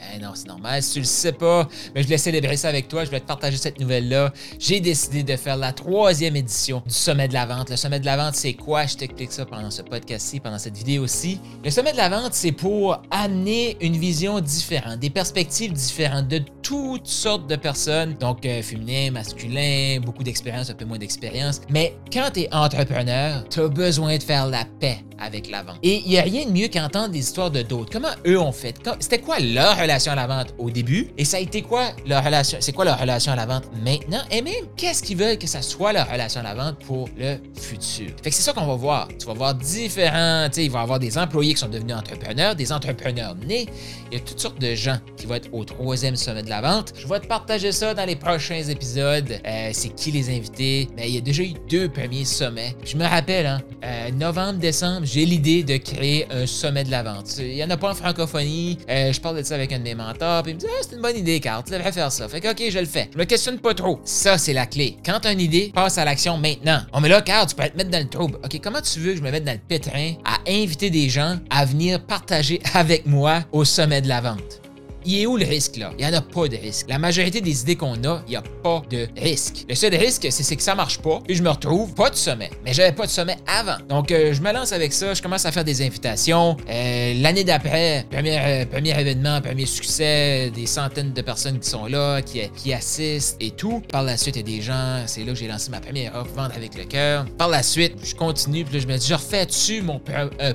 Ben 0.00 0.22
non, 0.22 0.32
c'est 0.34 0.48
normal. 0.48 0.82
Si 0.82 0.94
tu 0.94 0.98
le 1.00 1.04
sais 1.04 1.32
pas, 1.32 1.68
mais 1.94 2.00
je 2.02 2.06
voulais 2.06 2.18
célébrer 2.18 2.56
ça 2.56 2.68
avec 2.68 2.88
toi. 2.88 3.04
Je 3.04 3.10
vais 3.10 3.20
te 3.20 3.26
partager 3.26 3.56
cette 3.56 3.78
nouvelle-là. 3.78 4.32
J'ai 4.58 4.80
décidé 4.80 5.22
de 5.22 5.36
faire 5.36 5.56
la 5.56 5.72
troisième 5.72 6.36
édition 6.36 6.82
du 6.86 6.94
Sommet 6.94 7.28
de 7.28 7.34
la 7.34 7.44
Vente. 7.46 7.70
Le 7.70 7.76
Sommet 7.76 8.00
de 8.00 8.06
la 8.06 8.16
Vente, 8.16 8.34
c'est 8.34 8.54
quoi? 8.54 8.86
Je 8.86 8.96
t'explique 8.96 9.32
ça 9.32 9.44
pendant 9.44 9.70
ce 9.70 9.82
podcast-ci, 9.82 10.40
pendant 10.40 10.58
cette 10.58 10.76
vidéo-ci. 10.76 11.38
Le 11.62 11.70
Sommet 11.70 11.92
de 11.92 11.98
la 11.98 12.08
Vente, 12.08 12.32
c'est 12.32 12.52
pour 12.52 13.02
amener 13.10 13.76
une 13.80 13.96
vision 13.96 14.40
différente, 14.40 14.98
des 14.98 15.10
perspectives 15.10 15.72
différentes 15.72 16.28
de 16.28 16.38
toutes 16.70 17.08
sortes 17.08 17.48
de 17.48 17.56
personnes. 17.56 18.14
Donc, 18.20 18.46
euh, 18.46 18.62
féminin, 18.62 19.10
masculin, 19.10 19.98
beaucoup 20.00 20.22
d'expérience, 20.22 20.70
un 20.70 20.74
peu 20.74 20.84
moins 20.84 20.98
d'expérience. 20.98 21.62
Mais 21.68 21.96
quand 22.12 22.30
tu 22.32 22.42
es 22.42 22.54
entrepreneur, 22.54 23.44
tu 23.48 23.58
as 23.58 23.68
besoin 23.68 24.16
de 24.16 24.22
faire 24.22 24.46
la 24.46 24.64
paix 24.78 25.02
avec 25.20 25.50
la 25.50 25.62
vente. 25.62 25.78
Et 25.82 26.02
il 26.04 26.08
n'y 26.08 26.18
a 26.18 26.22
rien 26.22 26.46
de 26.46 26.50
mieux 26.50 26.68
qu'entendre 26.68 27.10
des 27.10 27.18
histoires 27.18 27.50
de 27.50 27.62
d'autres. 27.62 27.90
Comment 27.92 28.08
eux 28.26 28.38
ont 28.38 28.52
fait? 28.52 28.74
C'était 29.00 29.18
quoi 29.18 29.38
leur 29.38 29.78
relation 29.78 30.12
à 30.12 30.14
la 30.14 30.26
vente 30.26 30.54
au 30.58 30.70
début? 30.70 31.08
Et 31.18 31.24
ça 31.24 31.36
a 31.36 31.40
été 31.40 31.62
quoi 31.62 31.90
leur 32.06 32.24
relation? 32.24 32.58
C'est 32.60 32.72
quoi 32.72 32.84
leur 32.84 32.98
relation 32.98 33.32
à 33.32 33.36
la 33.36 33.46
vente 33.46 33.64
maintenant? 33.84 34.22
Et 34.30 34.40
même, 34.40 34.64
qu'est-ce 34.76 35.02
qu'ils 35.02 35.18
veulent 35.18 35.38
que 35.38 35.46
ça 35.46 35.62
soit 35.62 35.92
leur 35.92 36.10
relation 36.10 36.40
à 36.40 36.44
la 36.44 36.54
vente 36.54 36.78
pour 36.86 37.08
le 37.18 37.36
futur? 37.54 38.10
Fait 38.22 38.30
que 38.30 38.36
c'est 38.36 38.42
ça 38.42 38.52
qu'on 38.52 38.66
va 38.66 38.76
voir. 38.76 39.08
Tu 39.18 39.26
vas 39.26 39.34
voir 39.34 39.54
différents, 39.54 40.48
tu 40.48 40.54
sais, 40.54 40.64
il 40.64 40.70
va 40.70 40.80
y 40.80 40.82
avoir 40.82 40.98
des 40.98 41.18
employés 41.18 41.54
qui 41.54 41.60
sont 41.60 41.68
devenus 41.68 41.96
entrepreneurs, 41.96 42.54
des 42.54 42.72
entrepreneurs 42.72 43.34
nés. 43.46 43.66
Il 44.10 44.18
y 44.18 44.20
a 44.20 44.24
toutes 44.24 44.40
sortes 44.40 44.60
de 44.60 44.74
gens 44.74 44.98
qui 45.16 45.26
vont 45.26 45.34
être 45.34 45.52
au 45.52 45.64
troisième 45.64 46.16
sommet 46.16 46.42
de 46.42 46.48
la 46.48 46.59
Je 46.94 47.06
vais 47.06 47.20
te 47.20 47.26
partager 47.26 47.72
ça 47.72 47.94
dans 47.94 48.04
les 48.04 48.16
prochains 48.16 48.62
épisodes. 48.62 49.40
Euh, 49.46 49.70
c'est 49.72 49.88
qui 49.88 50.10
les 50.10 50.28
invités? 50.28 50.88
Mais 50.94 51.08
il 51.08 51.14
y 51.14 51.18
a 51.18 51.22
déjà 51.22 51.42
eu 51.42 51.54
deux 51.70 51.88
premiers 51.88 52.26
sommets. 52.26 52.76
Je 52.84 52.96
me 52.98 53.04
rappelle, 53.04 53.46
hein, 53.46 53.62
euh, 53.82 54.10
novembre, 54.10 54.58
décembre, 54.58 55.06
j'ai 55.06 55.24
l'idée 55.24 55.62
de 55.62 55.78
créer 55.78 56.26
un 56.30 56.46
sommet 56.46 56.84
de 56.84 56.90
la 56.90 57.02
vente. 57.02 57.38
Il 57.38 57.54
n'y 57.54 57.64
en 57.64 57.70
a 57.70 57.78
pas 57.78 57.92
en 57.92 57.94
francophonie. 57.94 58.78
Euh, 58.90 59.10
je 59.10 59.20
parle 59.20 59.38
de 59.38 59.42
ça 59.42 59.54
avec 59.54 59.72
un 59.72 59.78
de 59.78 59.84
mes 59.84 59.94
mentors, 59.94 60.42
puis 60.42 60.52
il 60.52 60.54
me 60.56 60.60
dit 60.60 60.66
Ah, 60.68 60.82
c'est 60.82 60.96
une 60.96 61.02
bonne 61.02 61.16
idée, 61.16 61.40
Carl, 61.40 61.64
tu 61.64 61.72
devrais 61.72 61.92
faire 61.92 62.12
ça. 62.12 62.28
Fait 62.28 62.40
que, 62.40 62.48
OK, 62.48 62.62
je 62.70 62.78
le 62.78 62.86
fais. 62.86 63.08
Je 63.12 63.18
me 63.18 63.24
questionne 63.24 63.58
pas 63.58 63.72
trop. 63.72 64.00
Ça, 64.04 64.36
c'est 64.36 64.52
la 64.52 64.66
clé. 64.66 64.98
Quand 65.04 65.24
une 65.24 65.40
idée, 65.40 65.70
passe 65.74 65.96
à 65.96 66.04
l'action 66.04 66.36
maintenant. 66.36 66.82
Oh, 66.92 67.00
mais 67.00 67.08
là, 67.08 67.22
Carl, 67.22 67.46
tu 67.46 67.54
peux 67.54 67.66
te 67.68 67.76
mettre 67.76 67.90
dans 67.90 68.02
le 68.02 68.08
trouble. 68.08 68.38
OK, 68.44 68.60
comment 68.62 68.80
tu 68.82 69.00
veux 69.00 69.12
que 69.12 69.18
je 69.18 69.22
me 69.22 69.30
mette 69.30 69.44
dans 69.44 69.52
le 69.52 69.58
pétrin 69.66 70.14
à 70.24 70.38
inviter 70.46 70.90
des 70.90 71.08
gens 71.08 71.38
à 71.48 71.64
venir 71.64 72.04
partager 72.04 72.60
avec 72.74 73.06
moi 73.06 73.44
au 73.52 73.64
sommet 73.64 74.02
de 74.02 74.08
la 74.08 74.20
vente? 74.20 74.59
Il 75.04 75.22
est 75.22 75.26
où 75.26 75.36
le 75.36 75.46
risque 75.46 75.76
là? 75.76 75.92
Il 75.98 76.04
n'y 76.04 76.10
en 76.10 76.16
a 76.16 76.20
pas 76.20 76.48
de 76.48 76.56
risque. 76.56 76.86
La 76.88 76.98
majorité 76.98 77.40
des 77.40 77.62
idées 77.62 77.76
qu'on 77.76 78.02
a, 78.04 78.22
il 78.26 78.30
n'y 78.30 78.36
a 78.36 78.42
pas 78.62 78.82
de 78.90 79.08
risque. 79.16 79.64
Le 79.68 79.74
seul 79.74 79.94
risque, 79.94 80.26
c'est 80.30 80.56
que 80.56 80.62
ça 80.62 80.74
marche 80.74 80.98
pas, 80.98 81.20
puis 81.26 81.36
je 81.36 81.42
me 81.42 81.50
retrouve 81.50 81.94
pas 81.94 82.10
de 82.10 82.16
sommet. 82.16 82.50
Mais 82.64 82.72
j'avais 82.72 82.92
pas 82.92 83.06
de 83.06 83.10
sommet 83.10 83.36
avant. 83.46 83.76
Donc, 83.88 84.10
euh, 84.10 84.32
je 84.32 84.40
me 84.40 84.52
lance 84.52 84.72
avec 84.72 84.92
ça, 84.92 85.14
je 85.14 85.22
commence 85.22 85.46
à 85.46 85.52
faire 85.52 85.64
des 85.64 85.82
invitations. 85.82 86.56
Euh, 86.68 87.14
l'année 87.20 87.44
d'après, 87.44 88.06
premier, 88.10 88.38
euh, 88.38 88.66
premier 88.66 88.98
événement, 88.98 89.40
premier 89.40 89.66
succès, 89.66 90.50
des 90.54 90.66
centaines 90.66 91.12
de 91.12 91.22
personnes 91.22 91.58
qui 91.58 91.68
sont 91.68 91.86
là, 91.86 92.20
qui, 92.22 92.72
assistent 92.72 93.36
et 93.40 93.50
tout. 93.50 93.82
Par 93.90 94.02
la 94.02 94.16
suite, 94.16 94.36
il 94.36 94.48
y 94.48 94.54
a 94.54 94.56
des 94.56 94.62
gens, 94.62 95.02
c'est 95.06 95.24
là 95.24 95.32
que 95.32 95.38
j'ai 95.38 95.48
lancé 95.48 95.70
ma 95.70 95.80
première 95.80 96.14
offre, 96.14 96.30
Vendre 96.30 96.52
avec 96.54 96.76
le 96.76 96.84
cœur. 96.84 97.24
Par 97.36 97.48
la 97.48 97.62
suite, 97.62 97.94
je 98.04 98.14
continue, 98.14 98.64
puis 98.64 98.74
là, 98.74 98.80
je 98.80 98.86
me 98.86 98.96
dis, 98.96 99.08
je 99.08 99.14
refais-tu 99.14 99.82
mon 99.82 100.00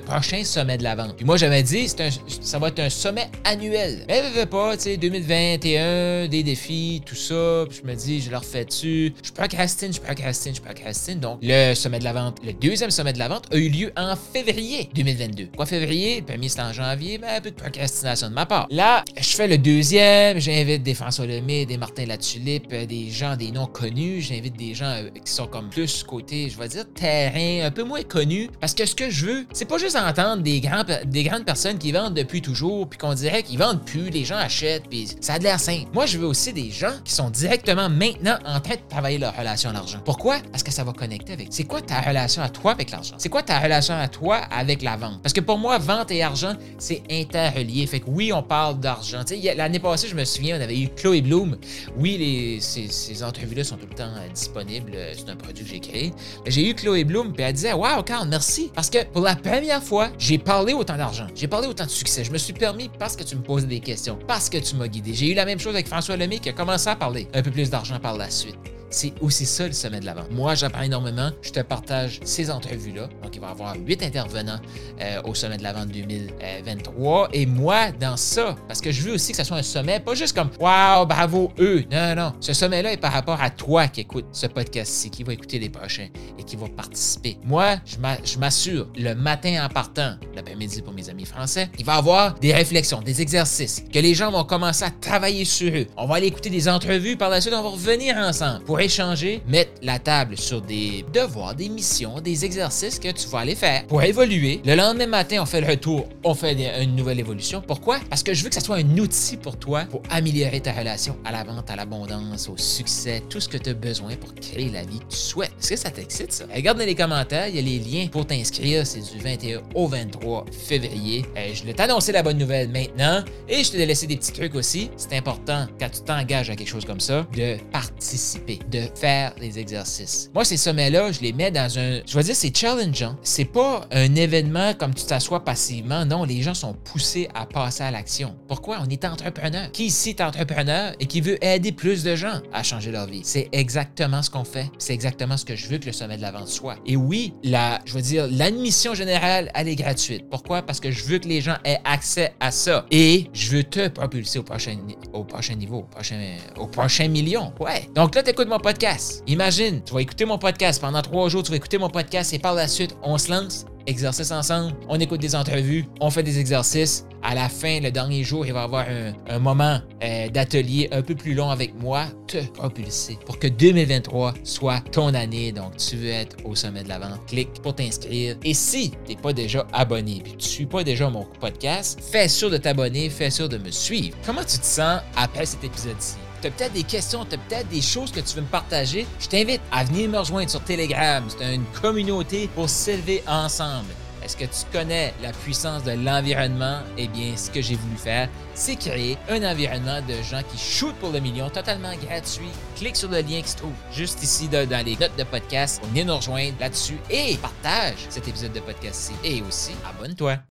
prochain 0.06 0.42
sommet 0.44 0.78
de 0.78 0.82
la 0.82 0.94
vente? 0.94 1.16
Puis 1.16 1.26
moi, 1.26 1.36
j'avais 1.36 1.62
dit, 1.62 1.86
un, 2.00 2.08
ça 2.40 2.58
va 2.58 2.68
être 2.68 2.80
un 2.80 2.88
sommet 2.88 3.28
annuel. 3.44 4.04
Pas, 4.44 4.76
tu 4.76 4.82
sais, 4.82 4.96
2021, 4.98 6.28
des 6.28 6.42
défis, 6.42 7.02
tout 7.06 7.14
ça. 7.14 7.64
Puis 7.68 7.80
je 7.82 7.88
me 7.88 7.94
dis, 7.94 8.20
je 8.20 8.30
leur 8.30 8.44
fais 8.44 8.64
dessus. 8.64 9.14
Je 9.22 9.32
procrastine, 9.32 9.92
je 9.92 10.00
procrastine, 10.00 10.54
je 10.54 10.60
procrastine. 10.60 11.20
Donc, 11.20 11.38
le 11.42 11.74
sommet 11.74 11.98
de 11.98 12.04
la 12.04 12.12
vente, 12.12 12.38
le 12.44 12.52
deuxième 12.52 12.90
sommet 12.90 13.12
de 13.12 13.18
la 13.18 13.28
vente 13.28 13.46
a 13.52 13.56
eu 13.56 13.68
lieu 13.68 13.92
en 13.96 14.14
février 14.16 14.90
2022. 14.94 15.48
Quoi, 15.56 15.64
février? 15.64 16.20
Le 16.20 16.26
premier, 16.26 16.48
c'était 16.48 16.62
en 16.62 16.72
janvier. 16.72 17.18
Ben, 17.18 17.36
un 17.36 17.40
peu 17.40 17.50
de 17.50 17.56
procrastination 17.56 18.28
de 18.28 18.34
ma 18.34 18.46
part. 18.46 18.66
Là, 18.70 19.04
je 19.16 19.36
fais 19.36 19.48
le 19.48 19.58
deuxième. 19.58 20.38
J'invite 20.38 20.82
des 20.82 20.94
François 20.94 21.26
Lemay, 21.26 21.66
des 21.66 21.78
Martin 21.78 22.06
Latulippe, 22.06 22.72
euh, 22.72 22.86
des 22.86 23.10
gens, 23.10 23.36
des 23.36 23.52
noms 23.52 23.66
connus. 23.66 24.20
J'invite 24.20 24.56
des 24.56 24.74
gens 24.74 24.86
euh, 24.86 25.08
qui 25.24 25.32
sont 25.32 25.46
comme 25.46 25.70
plus 25.70 26.02
côté, 26.02 26.50
je 26.50 26.58
vais 26.58 26.68
dire, 26.68 26.84
terrain, 26.94 27.66
un 27.66 27.70
peu 27.70 27.84
moins 27.84 28.02
connus. 28.02 28.50
Parce 28.60 28.74
que 28.74 28.84
ce 28.84 28.94
que 28.94 29.10
je 29.10 29.26
veux, 29.26 29.46
c'est 29.52 29.64
pas 29.64 29.78
juste 29.78 29.96
entendre 29.96 30.42
des, 30.42 30.60
grands, 30.60 30.84
des 31.04 31.22
grandes 31.22 31.44
personnes 31.44 31.78
qui 31.78 31.92
vendent 31.92 32.14
depuis 32.14 32.42
toujours, 32.42 32.88
puis 32.88 32.98
qu'on 32.98 33.14
dirait 33.14 33.42
qu'ils 33.42 33.58
vendent 33.58 33.84
plus. 33.84 34.10
Les 34.10 34.24
gens 34.26 34.36
achètent, 34.36 34.88
puis 34.88 35.08
ça 35.20 35.34
a 35.34 35.38
de 35.38 35.44
l'air 35.44 35.58
simple. 35.60 35.86
Moi, 35.94 36.06
je 36.06 36.18
veux 36.18 36.26
aussi 36.26 36.52
des 36.52 36.70
gens 36.70 36.92
qui 37.04 37.12
sont 37.12 37.30
directement 37.30 37.88
maintenant 37.88 38.38
en 38.44 38.60
train 38.60 38.74
de 38.74 38.80
travailler 38.88 39.18
leur 39.18 39.36
relation 39.36 39.70
à 39.70 39.72
l'argent. 39.72 39.98
Pourquoi? 40.04 40.38
Parce 40.50 40.62
que 40.62 40.70
ça 40.70 40.84
va 40.84 40.92
connecter 40.92 41.32
avec. 41.32 41.48
C'est 41.50 41.64
quoi 41.64 41.80
ta 41.80 42.00
relation 42.00 42.42
à 42.42 42.48
toi 42.48 42.72
avec 42.72 42.90
l'argent? 42.90 43.14
C'est 43.18 43.28
quoi 43.28 43.42
ta 43.42 43.58
relation 43.58 43.94
à 43.94 44.08
toi 44.08 44.36
avec 44.36 44.82
la 44.82 44.96
vente? 44.96 45.22
Parce 45.22 45.32
que 45.32 45.40
pour 45.40 45.58
moi, 45.58 45.78
vente 45.78 46.10
et 46.10 46.22
argent, 46.22 46.54
c'est 46.78 47.02
interrelié. 47.10 47.86
Fait 47.86 48.00
que 48.00 48.06
oui, 48.08 48.32
on 48.32 48.42
parle 48.42 48.80
d'argent. 48.80 49.22
L'année 49.56 49.78
passée, 49.78 50.08
je 50.08 50.14
me 50.14 50.24
souviens, 50.24 50.58
on 50.58 50.62
avait 50.62 50.78
eu 50.78 50.88
Chloé 50.88 51.22
Bloom. 51.22 51.56
Oui, 51.96 52.18
les, 52.18 52.60
ces, 52.60 53.22
entrevues-là 53.22 53.64
sont 53.64 53.76
tout 53.76 53.86
le 53.88 53.94
temps 53.94 54.04
euh, 54.04 54.28
disponibles. 54.32 54.92
C'est 55.16 55.30
un 55.30 55.36
produit 55.36 55.64
que 55.64 55.70
j'ai 55.70 55.80
créé. 55.80 56.12
J'ai 56.46 56.68
eu 56.68 56.74
Chloé 56.74 57.04
Bloom, 57.04 57.32
puis 57.32 57.42
elle 57.44 57.52
disait 57.52 57.72
Waouh, 57.72 58.02
Carl, 58.02 58.28
merci. 58.28 58.70
Parce 58.74 58.90
que 58.90 59.04
pour 59.04 59.22
la 59.22 59.36
première 59.36 59.82
fois, 59.82 60.10
j'ai 60.18 60.38
parlé 60.38 60.72
autant 60.72 60.96
d'argent. 60.96 61.26
J'ai 61.34 61.48
parlé 61.48 61.68
autant 61.68 61.84
de 61.84 61.90
succès. 61.90 62.24
Je 62.24 62.32
me 62.32 62.38
suis 62.38 62.52
permis 62.52 62.90
parce 62.98 63.16
que 63.16 63.22
tu 63.22 63.36
me 63.36 63.42
posais 63.42 63.66
des 63.66 63.80
questions, 63.80 64.15
parce 64.26 64.48
que 64.48 64.58
tu 64.58 64.76
m'as 64.76 64.88
guidé. 64.88 65.14
J'ai 65.14 65.32
eu 65.32 65.34
la 65.34 65.44
même 65.44 65.58
chose 65.58 65.74
avec 65.74 65.86
François 65.86 66.16
Lemay 66.16 66.38
qui 66.38 66.48
a 66.48 66.52
commencé 66.52 66.88
à 66.88 66.96
parler 66.96 67.28
un 67.34 67.42
peu 67.42 67.50
plus 67.50 67.70
d'argent 67.70 67.98
par 67.98 68.16
la 68.16 68.30
suite. 68.30 68.58
C'est 68.90 69.12
aussi 69.20 69.46
ça 69.46 69.66
le 69.66 69.72
sommet 69.72 70.00
de 70.00 70.06
la 70.06 70.14
vente. 70.14 70.30
Moi, 70.30 70.54
j'apprends 70.54 70.82
énormément. 70.82 71.30
Je 71.42 71.50
te 71.50 71.60
partage 71.60 72.20
ces 72.24 72.50
entrevues-là. 72.50 73.08
Donc, 73.22 73.34
il 73.34 73.40
va 73.40 73.48
y 73.48 73.50
avoir 73.50 73.76
huit 73.76 74.02
intervenants 74.02 74.60
euh, 75.00 75.22
au 75.24 75.34
sommet 75.34 75.56
de 75.56 75.62
la 75.62 75.72
vente 75.72 75.88
2023. 75.88 77.30
Et 77.32 77.46
moi, 77.46 77.90
dans 77.92 78.16
ça, 78.16 78.56
parce 78.68 78.80
que 78.80 78.90
je 78.90 79.02
veux 79.02 79.14
aussi 79.14 79.32
que 79.32 79.38
ce 79.38 79.44
soit 79.44 79.56
un 79.56 79.62
sommet, 79.62 80.00
pas 80.00 80.14
juste 80.14 80.36
comme 80.36 80.50
Waouh, 80.60 81.06
bravo 81.06 81.52
eux. 81.58 81.84
Non, 81.90 82.14
non. 82.14 82.32
Ce 82.40 82.52
sommet-là 82.52 82.92
est 82.92 82.96
par 82.96 83.12
rapport 83.12 83.40
à 83.40 83.50
toi 83.50 83.88
qui 83.88 84.00
écoute 84.00 84.26
ce 84.32 84.46
podcast-ci, 84.46 85.10
qui 85.10 85.22
va 85.24 85.32
écouter 85.32 85.58
les 85.58 85.68
prochains 85.68 86.08
et 86.38 86.42
qui 86.44 86.56
va 86.56 86.68
participer. 86.68 87.38
Moi, 87.44 87.76
je 87.86 88.38
m'assure, 88.38 88.88
le 88.96 89.14
matin 89.14 89.64
en 89.64 89.68
partant, 89.68 90.14
l'après-midi 90.34 90.82
pour 90.82 90.92
mes 90.92 91.08
amis 91.10 91.24
français, 91.24 91.68
il 91.78 91.84
va 91.84 91.96
y 91.96 91.98
avoir 91.98 92.34
des 92.34 92.52
réflexions, 92.52 93.00
des 93.00 93.20
exercices, 93.20 93.84
que 93.92 93.98
les 93.98 94.14
gens 94.14 94.30
vont 94.30 94.44
commencer 94.44 94.84
à 94.84 94.90
travailler 94.90 95.44
sur 95.44 95.74
eux. 95.74 95.86
On 95.96 96.06
va 96.06 96.16
aller 96.16 96.28
écouter 96.28 96.50
des 96.50 96.68
entrevues. 96.68 97.16
Par 97.16 97.30
la 97.30 97.40
suite, 97.40 97.54
on 97.54 97.62
va 97.62 97.68
revenir 97.68 98.16
ensemble 98.16 98.64
échanger, 98.78 99.42
mettre 99.46 99.72
la 99.82 99.98
table 99.98 100.36
sur 100.36 100.60
des 100.60 101.04
devoirs, 101.12 101.54
des 101.54 101.68
missions, 101.68 102.20
des 102.20 102.44
exercices 102.44 102.98
que 102.98 103.10
tu 103.10 103.28
vas 103.28 103.40
aller 103.40 103.54
faire 103.54 103.86
pour 103.86 104.02
évoluer. 104.02 104.60
Le 104.64 104.74
lendemain 104.74 105.06
matin, 105.06 105.38
on 105.42 105.46
fait 105.46 105.60
le 105.60 105.68
retour, 105.68 106.08
on 106.24 106.34
fait 106.34 106.82
une 106.82 106.96
nouvelle 106.96 107.20
évolution. 107.20 107.62
Pourquoi? 107.66 107.98
Parce 108.08 108.22
que 108.22 108.34
je 108.34 108.42
veux 108.42 108.48
que 108.48 108.54
ça 108.54 108.60
soit 108.60 108.76
un 108.76 108.98
outil 108.98 109.36
pour 109.36 109.56
toi 109.58 109.84
pour 109.90 110.02
améliorer 110.10 110.60
ta 110.60 110.72
relation 110.72 111.16
à 111.24 111.32
la 111.32 111.44
vente, 111.44 111.70
à 111.70 111.76
l'abondance, 111.76 112.48
au 112.48 112.56
succès, 112.56 113.22
tout 113.28 113.40
ce 113.40 113.48
que 113.48 113.56
tu 113.56 113.70
as 113.70 113.74
besoin 113.74 114.16
pour 114.16 114.34
créer 114.34 114.70
la 114.70 114.82
vie 114.82 114.98
que 114.98 115.06
tu 115.10 115.16
souhaites. 115.16 115.52
Est-ce 115.60 115.70
que 115.70 115.76
ça 115.76 115.90
t'excite, 115.90 116.32
ça? 116.32 116.44
Regarde 116.54 116.78
dans 116.78 116.86
les 116.86 116.94
commentaires, 116.94 117.48
il 117.48 117.56
y 117.56 117.58
a 117.58 117.62
les 117.62 117.78
liens 117.78 118.08
pour 118.08 118.26
t'inscrire. 118.26 118.86
C'est 118.86 119.00
du 119.00 119.18
21 119.18 119.62
au 119.74 119.86
23 119.86 120.46
février. 120.66 121.24
Euh, 121.36 121.50
je 121.54 121.64
vais 121.64 121.74
t'annoncer 121.74 122.12
la 122.12 122.22
bonne 122.22 122.38
nouvelle 122.38 122.68
maintenant 122.68 123.22
et 123.48 123.62
je 123.64 123.72
te 123.72 123.76
laisser 123.76 124.06
des 124.06 124.16
petits 124.16 124.32
trucs 124.32 124.54
aussi. 124.54 124.90
C'est 124.96 125.16
important 125.16 125.66
quand 125.78 125.88
tu 125.90 126.00
t'engages 126.02 126.50
à 126.50 126.56
quelque 126.56 126.68
chose 126.68 126.84
comme 126.84 127.00
ça 127.00 127.26
de 127.36 127.56
participer 127.72 128.58
de 128.70 128.82
faire 128.94 129.32
les 129.40 129.58
exercices. 129.58 130.30
Moi, 130.34 130.44
ces 130.44 130.56
sommets-là, 130.56 131.12
je 131.12 131.20
les 131.20 131.32
mets 131.32 131.50
dans 131.50 131.78
un. 131.78 132.00
Je 132.06 132.16
vais 132.16 132.22
dire, 132.22 132.36
c'est 132.36 132.56
challengeant. 132.56 133.16
C'est 133.22 133.44
pas 133.44 133.86
un 133.90 134.14
événement 134.14 134.74
comme 134.74 134.94
tu 134.94 135.04
t'assois 135.04 135.44
passivement. 135.44 136.04
Non, 136.04 136.24
les 136.24 136.42
gens 136.42 136.54
sont 136.54 136.74
poussés 136.74 137.28
à 137.34 137.46
passer 137.46 137.82
à 137.82 137.90
l'action. 137.90 138.36
Pourquoi? 138.48 138.78
On 138.84 138.88
est 138.88 139.04
entrepreneur. 139.04 139.70
Qui 139.72 139.86
ici 139.86 140.10
est 140.10 140.20
entrepreneur 140.20 140.94
et 141.00 141.06
qui 141.06 141.20
veut 141.20 141.42
aider 141.44 141.72
plus 141.72 142.02
de 142.02 142.16
gens 142.16 142.40
à 142.52 142.62
changer 142.62 142.90
leur 142.90 143.06
vie? 143.06 143.22
C'est 143.24 143.48
exactement 143.52 144.22
ce 144.22 144.30
qu'on 144.30 144.44
fait. 144.44 144.70
C'est 144.78 144.94
exactement 144.94 145.36
ce 145.36 145.44
que 145.44 145.56
je 145.56 145.66
veux 145.68 145.78
que 145.78 145.86
le 145.86 145.92
sommet 145.92 146.16
de 146.16 146.22
la 146.22 146.32
vente 146.32 146.48
soit. 146.48 146.76
Et 146.86 146.96
oui, 146.96 147.34
la, 147.42 147.80
je 147.84 147.94
veux 147.94 148.02
dire, 148.02 148.26
l'admission 148.30 148.94
générale, 148.94 149.50
elle 149.54 149.68
est 149.68 149.76
gratuite. 149.76 150.24
Pourquoi? 150.30 150.62
Parce 150.62 150.80
que 150.80 150.90
je 150.90 151.04
veux 151.04 151.18
que 151.18 151.28
les 151.28 151.40
gens 151.40 151.56
aient 151.64 151.80
accès 151.84 152.34
à 152.40 152.50
ça. 152.50 152.86
Et 152.90 153.26
je 153.32 153.50
veux 153.50 153.64
te 153.64 153.88
propulser 153.88 154.38
au 154.38 154.42
prochain, 154.42 154.76
au 155.12 155.24
prochain 155.24 155.54
niveau, 155.54 155.78
au 155.78 155.82
prochain, 155.82 156.36
au 156.58 156.66
prochain 156.66 157.08
million. 157.08 157.52
Ouais. 157.60 157.88
Donc 157.94 158.14
là, 158.14 158.22
tu 158.22 158.30
écoutes 158.30 158.48
mon 158.56 158.60
podcast. 158.60 159.22
Imagine, 159.26 159.82
tu 159.84 159.92
vas 159.92 160.00
écouter 160.00 160.24
mon 160.24 160.38
podcast 160.38 160.80
pendant 160.80 161.02
trois 161.02 161.28
jours, 161.28 161.42
tu 161.42 161.50
vas 161.50 161.58
écouter 161.58 161.76
mon 161.76 161.90
podcast 161.90 162.32
et 162.32 162.38
par 162.38 162.54
la 162.54 162.66
suite, 162.66 162.96
on 163.02 163.18
se 163.18 163.30
lance 163.30 163.66
exercice 163.86 164.30
ensemble, 164.30 164.72
on 164.88 164.98
écoute 164.98 165.20
des 165.20 165.36
entrevues, 165.36 165.84
on 166.00 166.10
fait 166.10 166.22
des 166.22 166.38
exercices. 166.38 167.04
À 167.22 167.34
la 167.34 167.50
fin, 167.50 167.80
le 167.80 167.90
dernier 167.90 168.24
jour, 168.24 168.46
il 168.46 168.54
va 168.54 168.62
y 168.62 168.64
avoir 168.64 168.86
un, 169.28 169.38
moment 169.38 169.78
euh, 170.02 170.28
d'atelier 170.30 170.88
un 170.90 171.02
peu 171.02 171.14
plus 171.14 171.34
long 171.34 171.50
avec 171.50 171.74
moi, 171.74 172.06
te 172.26 172.38
propulser 172.52 173.18
pour 173.26 173.38
que 173.38 173.46
2023 173.46 174.34
soit 174.42 174.80
ton 174.90 175.12
année. 175.12 175.52
Donc, 175.52 175.76
tu 175.76 175.96
veux 175.96 176.08
être 176.08 176.36
au 176.44 176.54
sommet 176.54 176.82
de 176.82 176.88
la 176.88 176.98
vente, 176.98 177.26
clique 177.26 177.60
pour 177.62 177.74
t'inscrire. 177.74 178.36
Et 178.42 178.54
si 178.54 178.90
tu 178.90 178.96
n'es 179.12 179.20
pas 179.20 179.34
déjà 179.34 179.66
abonné 179.72 180.20
puis 180.24 180.32
tu 180.32 180.38
ne 180.38 180.42
suis 180.42 180.66
pas 180.66 180.82
déjà 180.82 181.10
mon 181.10 181.26
podcast, 181.40 182.00
fais 182.10 182.28
sûr 182.28 182.48
de 182.48 182.56
t'abonner, 182.56 183.10
fais 183.10 183.30
sûr 183.30 183.50
de 183.50 183.58
me 183.58 183.70
suivre. 183.70 184.16
Comment 184.24 184.44
tu 184.44 184.58
te 184.58 184.64
sens 184.64 185.00
après 185.14 185.44
cet 185.44 185.62
épisode-ci? 185.62 186.16
Tu 186.40 186.48
as 186.48 186.50
peut-être 186.50 186.72
des 186.72 186.82
questions, 186.82 187.24
tu 187.24 187.34
as 187.34 187.38
peut-être 187.38 187.68
des 187.68 187.82
choses 187.82 188.12
que 188.12 188.20
tu 188.20 188.34
veux 188.36 188.42
me 188.42 188.46
partager, 188.46 189.06
je 189.20 189.28
t'invite 189.28 189.60
à 189.72 189.84
venir 189.84 190.08
me 190.08 190.18
rejoindre 190.18 190.50
sur 190.50 190.62
Telegram. 190.62 191.24
C'est 191.28 191.54
une 191.54 191.64
communauté 191.80 192.48
pour 192.54 192.68
s'élever 192.68 193.22
ensemble. 193.26 193.88
Est-ce 194.26 194.36
que 194.36 194.44
tu 194.44 194.64
connais 194.72 195.14
la 195.22 195.30
puissance 195.30 195.84
de 195.84 195.92
l'environnement? 195.92 196.80
Eh 196.98 197.06
bien, 197.06 197.36
ce 197.36 197.48
que 197.48 197.62
j'ai 197.62 197.76
voulu 197.76 197.96
faire, 197.96 198.28
c'est 198.54 198.74
créer 198.74 199.16
un 199.28 199.48
environnement 199.48 200.00
de 200.00 200.20
gens 200.20 200.42
qui 200.50 200.58
shootent 200.58 200.96
pour 200.96 201.12
le 201.12 201.20
million 201.20 201.48
totalement 201.48 201.92
gratuit. 202.08 202.50
Clique 202.74 202.96
sur 202.96 203.08
le 203.08 203.18
lien 203.18 203.40
qui 203.40 203.50
se 203.50 203.56
trouve 203.56 203.74
juste 203.92 204.20
ici 204.24 204.48
dans 204.48 204.84
les 204.84 204.96
notes 204.96 205.16
de 205.16 205.22
podcast 205.22 205.78
pour 205.78 205.88
venir 205.90 206.06
nous 206.06 206.16
rejoindre 206.16 206.56
là-dessus 206.58 206.98
et 207.08 207.36
partage 207.36 207.98
cet 208.08 208.26
épisode 208.26 208.52
de 208.52 208.58
podcast-ci. 208.58 209.12
Et 209.22 209.42
aussi, 209.42 209.76
abonne-toi. 209.88 210.38